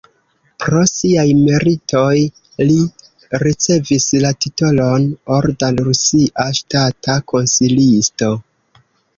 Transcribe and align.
Pro 0.61 0.79
siaj 0.91 1.25
meritoj 1.41 2.13
li 2.69 2.77
ricevis 3.45 4.09
la 4.25 4.33
titolon 4.47 5.07
"Orda 5.37 5.71
rusia 5.83 6.47
ŝtata 6.63 7.21
konsilisto". 7.35 8.33